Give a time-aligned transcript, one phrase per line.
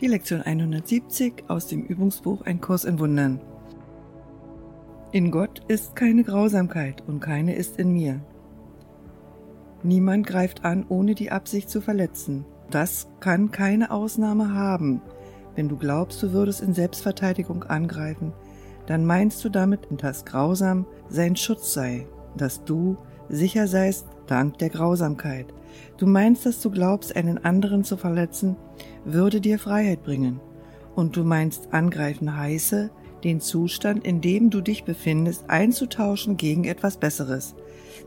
[0.00, 3.40] Die Lektion 170 aus dem Übungsbuch Ein Kurs in Wundern.
[5.12, 8.20] In Gott ist keine Grausamkeit und keine ist in mir.
[9.84, 12.44] Niemand greift an, ohne die Absicht zu verletzen.
[12.70, 15.00] Das kann keine Ausnahme haben.
[15.54, 18.32] Wenn du glaubst, du würdest in Selbstverteidigung angreifen,
[18.86, 22.96] dann meinst du damit, dass grausam sein Schutz sei, dass du
[23.28, 25.46] sicher seist dank der Grausamkeit.
[25.96, 28.56] Du meinst, dass du glaubst, einen anderen zu verletzen,
[29.04, 30.40] würde dir Freiheit bringen.
[30.94, 32.90] Und du meinst, angreifen heiße,
[33.24, 37.54] den Zustand, in dem du dich befindest, einzutauschen gegen etwas Besseres,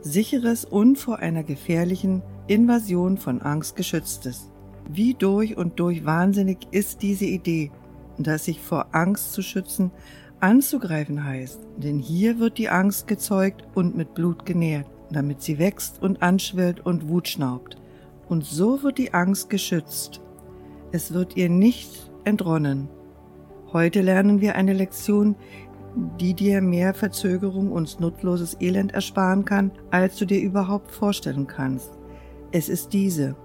[0.02, 4.49] sicheres und vor einer gefährlichen Invasion von Angst geschütztes.
[4.89, 7.72] Wie durch und durch wahnsinnig ist diese Idee,
[8.17, 9.91] dass sich vor Angst zu schützen
[10.39, 16.02] anzugreifen heißt, denn hier wird die Angst gezeugt und mit Blut genährt damit sie wächst
[16.02, 17.77] und anschwillt und Wut schnaubt.
[18.30, 20.22] Und so wird die Angst geschützt.
[20.91, 22.89] Es wird ihr nicht entronnen.
[23.73, 25.35] Heute lernen wir eine Lektion,
[26.19, 31.91] die dir mehr Verzögerung und nutzloses Elend ersparen kann, als du dir überhaupt vorstellen kannst.
[32.52, 33.35] Es ist diese.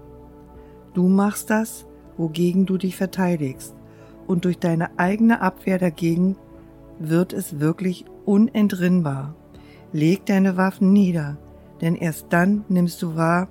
[0.93, 1.85] Du machst das,
[2.17, 3.75] wogegen du dich verteidigst,
[4.27, 6.37] und durch deine eigene Abwehr dagegen
[6.99, 9.35] wird es wirklich unentrinnbar.
[9.91, 11.37] Leg deine Waffen nieder,
[11.81, 13.49] denn erst dann nimmst du wahr,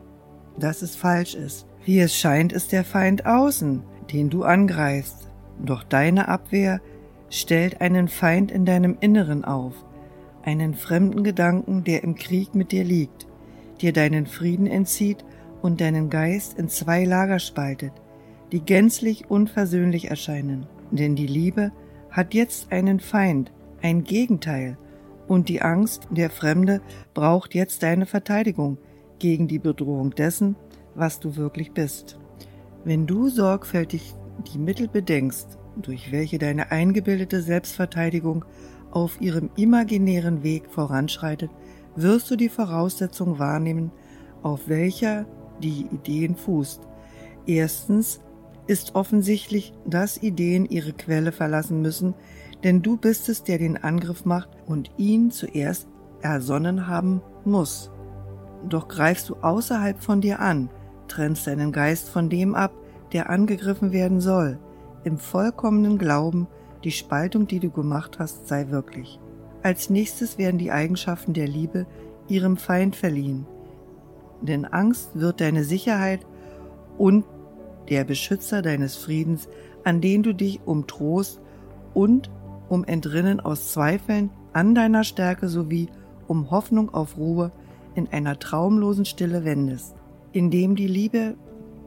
[0.58, 1.66] dass es falsch ist.
[1.84, 6.80] Wie es scheint, ist der Feind außen, den du angreifst, doch deine Abwehr
[7.30, 9.74] stellt einen Feind in deinem Inneren auf,
[10.42, 13.26] einen fremden Gedanken, der im Krieg mit dir liegt,
[13.80, 15.24] dir deinen Frieden entzieht
[15.62, 17.92] und deinen Geist in zwei Lager spaltet,
[18.52, 20.66] die gänzlich unversöhnlich erscheinen.
[20.90, 21.72] Denn die Liebe
[22.10, 23.50] hat jetzt einen Feind,
[23.80, 24.76] ein Gegenteil,
[25.33, 26.83] und die Angst, der Fremde,
[27.14, 28.77] braucht jetzt deine Verteidigung
[29.18, 30.56] gegen die Bedrohung dessen,
[30.95, 32.18] was du wirklich bist.
[32.84, 34.14] Wenn du sorgfältig
[34.52, 38.45] die Mittel bedenkst, durch welche deine eingebildete Selbstverteidigung
[38.90, 41.51] auf ihrem imaginären Weg voranschreitet,
[41.96, 43.90] wirst du die Voraussetzung wahrnehmen,
[44.42, 45.24] auf welcher
[45.62, 46.83] die Ideen fußt.
[47.46, 48.20] Erstens
[48.67, 52.14] ist offensichtlich, dass Ideen ihre Quelle verlassen müssen,
[52.64, 55.89] denn du bist es, der den Angriff macht und ihn zuerst
[56.20, 57.90] ersonnen haben muss.
[58.68, 60.70] Doch greifst du außerhalb von dir an,
[61.08, 62.73] trennst deinen Geist von dem ab,
[63.12, 64.58] der angegriffen werden soll,
[65.05, 66.46] im vollkommenen Glauben,
[66.84, 69.20] die Spaltung, die du gemacht hast, sei wirklich.
[69.62, 71.86] Als nächstes werden die Eigenschaften der Liebe
[72.29, 73.46] ihrem Feind verliehen,
[74.40, 76.27] denn Angst wird deine Sicherheit
[76.98, 77.24] und
[77.89, 79.48] der Beschützer deines Friedens,
[79.84, 81.40] an den du dich um Trost
[81.94, 82.30] und
[82.72, 85.90] um Entrinnen aus Zweifeln an deiner Stärke sowie
[86.27, 87.52] um Hoffnung auf Ruhe
[87.94, 89.94] in einer traumlosen Stille wendest,
[90.33, 91.34] indem die Liebe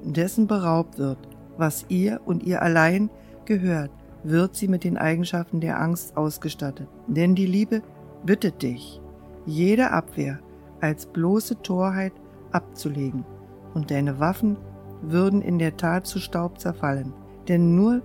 [0.04, 1.18] dessen beraubt wird,
[1.58, 3.10] was ihr und ihr allein
[3.46, 3.90] gehört,
[4.24, 6.88] wird sie mit den Eigenschaften der Angst ausgestattet.
[7.08, 7.82] Denn die Liebe
[8.24, 9.02] bittet dich,
[9.48, 10.38] jede Abwehr
[10.82, 12.14] als bloße Torheit
[12.52, 13.26] abzulegen,
[13.74, 14.56] und deine Waffen
[15.02, 17.12] würden in der Tat zu Staub zerfallen,
[17.48, 18.04] denn nur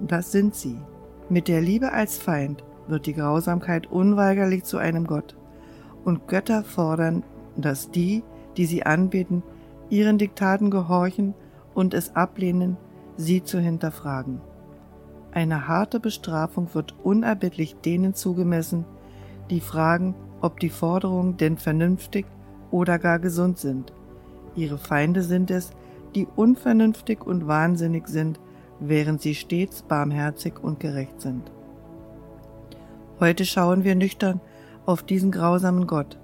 [0.00, 0.78] das sind sie,
[1.34, 5.36] mit der Liebe als Feind wird die Grausamkeit unweigerlich zu einem Gott,
[6.04, 7.24] und Götter fordern,
[7.56, 8.22] dass die,
[8.56, 9.42] die sie anbeten,
[9.90, 11.34] ihren Diktaten gehorchen
[11.74, 12.76] und es ablehnen,
[13.16, 14.42] sie zu hinterfragen.
[15.32, 18.84] Eine harte Bestrafung wird unerbittlich denen zugemessen,
[19.50, 22.26] die fragen, ob die Forderungen denn vernünftig
[22.70, 23.92] oder gar gesund sind.
[24.54, 25.72] Ihre Feinde sind es,
[26.14, 28.38] die unvernünftig und wahnsinnig sind
[28.80, 31.50] während sie stets barmherzig und gerecht sind.
[33.20, 34.40] Heute schauen wir nüchtern
[34.86, 36.18] auf diesen grausamen Gott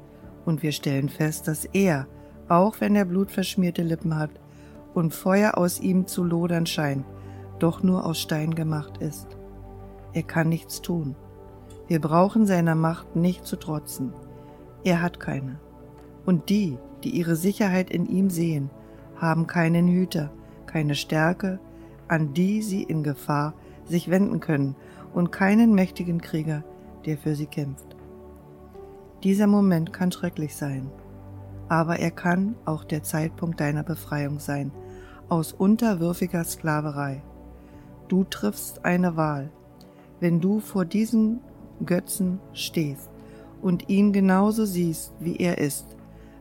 [0.45, 2.07] und wir stellen fest, dass er,
[2.49, 4.31] auch wenn er blutverschmierte Lippen hat
[4.95, 7.05] und Feuer aus ihm zu lodern scheint,
[7.59, 9.29] doch nur aus Stein gemacht ist.
[10.13, 11.15] Er kann nichts tun.
[11.87, 14.13] Wir brauchen seiner Macht nicht zu trotzen.
[14.85, 15.61] Er hat keine.
[16.27, 18.71] Und die, die ihre Sicherheit in ihm sehen,
[19.17, 20.31] haben keinen Hüter,
[20.67, 21.61] keine Stärke,
[22.11, 23.55] an die sie in Gefahr
[23.85, 24.75] sich wenden können
[25.15, 26.65] und keinen mächtigen Krieger,
[27.07, 27.97] der für sie kämpft.
[29.23, 30.91] Dieser Moment kann schrecklich sein,
[31.69, 34.73] aber er kann auch der Zeitpunkt deiner Befreiung sein,
[35.29, 37.23] aus unterwürfiger Sklaverei.
[38.09, 39.53] Du triffst eine Wahl,
[40.19, 41.39] wenn du vor diesem
[41.87, 43.09] Götzen stehst
[43.63, 45.97] und ihn genauso siehst, wie er ist,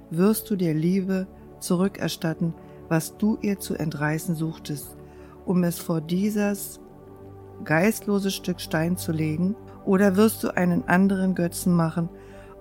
[0.09, 1.27] wirst du der Liebe
[1.59, 2.55] zurückerstatten,
[2.87, 4.97] was du ihr zu entreißen suchtest,
[5.49, 6.79] um es vor dieses
[7.63, 12.07] geistlose Stück Stein zu legen, oder wirst du einen anderen Götzen machen,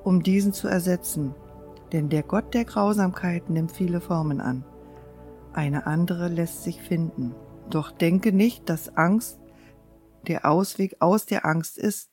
[0.05, 1.35] um diesen zu ersetzen?
[1.93, 4.65] Denn der Gott der Grausamkeit nimmt viele Formen an.
[5.53, 7.35] Eine andere lässt sich finden.
[7.69, 9.39] Doch denke nicht, dass Angst
[10.27, 12.09] der Ausweg aus der Angst ist.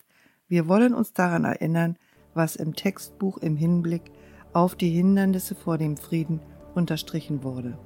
[0.49, 1.95] Wir wollen uns daran erinnern,
[2.33, 4.11] was im Textbuch im Hinblick
[4.51, 6.41] auf die Hindernisse vor dem Frieden
[6.73, 7.77] unterstrichen wurde.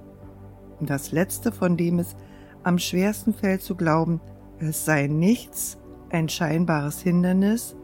[0.81, 2.15] Das letzte, von dem es
[2.63, 4.21] am schwersten fällt zu glauben,
[4.59, 5.77] es sei nichts,
[6.09, 7.75] ein scheinbares Hindernis,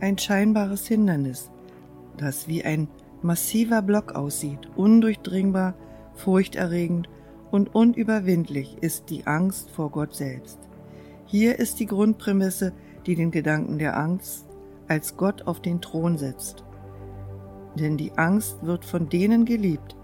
[0.00, 1.50] ein scheinbares Hindernis,
[2.16, 2.88] das wie ein
[3.22, 5.74] massiver Block aussieht, undurchdringbar,
[6.14, 7.08] furchterregend
[7.50, 10.58] und unüberwindlich ist die Angst vor Gott selbst.
[11.26, 12.72] Hier ist die Grundprämisse,
[13.06, 14.46] die den Gedanken der Angst
[14.88, 16.64] als Gott auf den Thron setzt.
[17.76, 19.96] Denn die Angst wird von denen geliebt,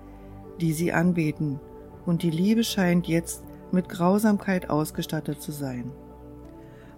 [0.61, 1.61] die sie anbeten,
[2.07, 5.93] und die Liebe scheint jetzt mit Grausamkeit ausgestattet zu sein.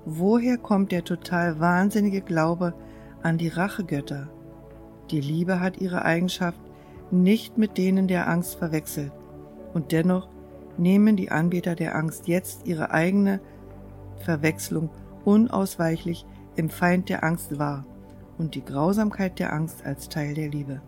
[0.04, 2.74] Woher kommt der total wahnsinnige Glaube
[3.22, 4.28] an die Rachegötter?
[5.10, 6.60] Die Liebe hat ihre Eigenschaft
[7.10, 9.12] nicht mit denen der Angst verwechselt,
[9.74, 10.28] und dennoch
[10.78, 13.40] nehmen die Anbeter der Angst jetzt ihre eigene
[14.18, 14.90] Verwechslung
[15.24, 16.26] unausweichlich
[16.56, 17.84] im Feind der Angst wahr
[18.38, 20.80] und die Grausamkeit der Angst als Teil der Liebe.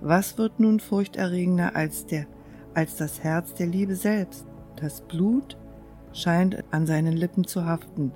[0.00, 2.26] Was wird nun furchterregender als der,
[2.74, 4.46] als das Herz der Liebe selbst?
[4.84, 5.56] Das Blut
[6.12, 8.12] scheint an seinen Lippen zu haften,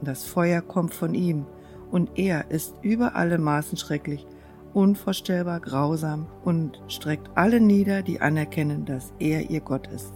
[0.00, 1.46] das Feuer kommt von ihm,
[1.92, 4.26] und er ist über alle Maßen schrecklich,
[4.74, 10.12] unvorstellbar grausam und streckt alle nieder, die anerkennen, dass er ihr Gott ist.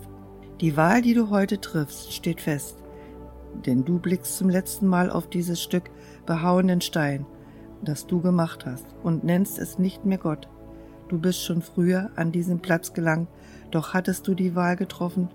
[0.61, 2.83] Die Wahl, die du heute triffst, steht fest
[3.65, 5.93] denn du blickst zum letzten Mal auf dieses Stück
[6.27, 7.27] behauenen Stein,
[7.81, 10.49] das du gemacht hast, und nennst es nicht mehr Gott.
[11.09, 13.29] Du bist schon früher an diesen Platz gelangt,
[13.71, 15.29] doch hattest du die Wahl getroffen,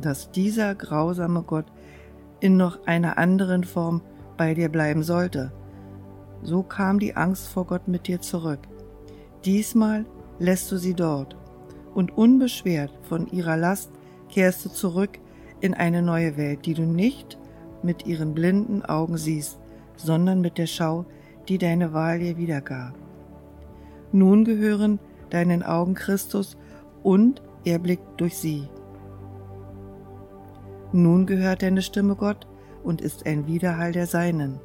[0.00, 1.66] dass dieser grausame Gott
[2.40, 4.02] in noch einer anderen Form
[4.36, 5.52] bei dir bleiben sollte.
[6.42, 8.60] So kam die Angst vor Gott mit dir zurück.
[9.44, 10.04] Diesmal
[10.38, 11.36] lässt du sie dort,
[11.94, 13.90] und unbeschwert von ihrer Last
[14.28, 15.18] kehrst du zurück
[15.60, 17.38] in eine neue Welt, die du nicht
[17.82, 19.58] mit ihren blinden Augen siehst,
[19.96, 21.06] sondern mit der Schau,
[21.48, 22.94] die deine Wahl dir wiedergab.
[24.12, 24.98] Nun gehören
[25.30, 26.56] deinen Augen Christus
[27.02, 28.68] und er blickt durch sie.
[30.92, 32.46] Nun gehört deine Stimme Gott
[32.84, 34.60] und ist ein Widerhall der Seinen.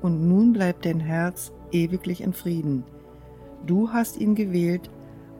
[0.00, 2.84] Und nun bleibt dein Herz ewiglich in Frieden.
[3.66, 4.90] Du hast ihn gewählt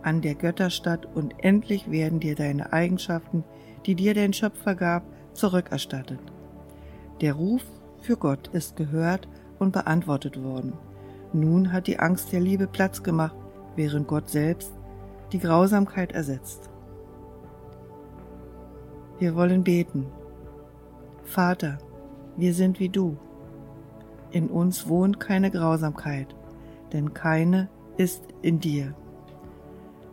[0.02, 3.44] an der Götterstadt und endlich werden dir deine Eigenschaften,
[3.86, 6.20] die dir dein Schöpfer gab, zurückerstattet.
[7.20, 7.62] Der Ruf
[8.00, 9.28] für Gott ist gehört
[9.58, 10.72] und beantwortet worden.
[11.32, 13.36] Nun hat die Angst der Liebe Platz gemacht,
[13.76, 14.72] während Gott selbst
[15.32, 16.70] die Grausamkeit ersetzt.
[19.18, 20.06] Wir wollen beten.
[21.24, 21.78] Vater,
[22.36, 23.16] wir sind wie du.
[24.30, 26.34] In uns wohnt keine Grausamkeit,
[26.92, 28.94] denn keine ist in dir.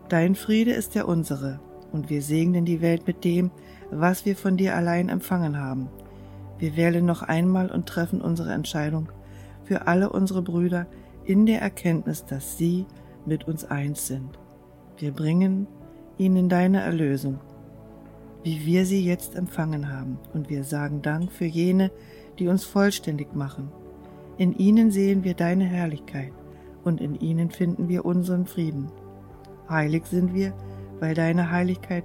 [0.10, 1.60] Dein Friede ist der unsere,
[1.92, 3.52] und wir segnen die Welt mit dem,
[3.92, 5.90] was wir von dir allein empfangen haben–
[6.58, 9.10] wir wählen noch einmal und treffen unsere Entscheidung
[9.64, 10.86] für alle unsere Brüder
[11.26, 12.86] in der Erkenntnis, dass sie
[13.26, 14.40] mit uns eins sind.
[14.98, 15.68] Wir bringen
[16.18, 17.40] ihnen deine Erlösung,
[18.46, 21.92] wie wir sie jetzt empfangen haben, und wir sagen Dank für jene,
[22.38, 23.72] die uns vollständig machen.
[24.38, 26.32] In ihnen sehen wir deine Herrlichkeit,
[26.84, 28.92] und in ihnen finden wir unseren Frieden.
[29.68, 30.54] Heilig sind wir,
[31.00, 32.04] weil deine Heiligkeit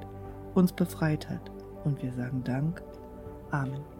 [0.55, 1.53] uns befreit hat,
[1.85, 2.83] und wir sagen Dank.
[3.51, 4.00] Amen.